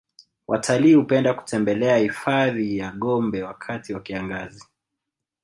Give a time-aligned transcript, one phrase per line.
[0.47, 4.65] watalii hupenda kutembelea hifadhi ya gombe wakati wa kiangazi